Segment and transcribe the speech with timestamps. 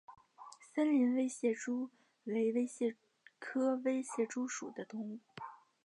[0.73, 1.91] 森林微蟹蛛
[2.23, 2.97] 为蟹蛛
[3.37, 5.19] 科微蟹蛛属的动物。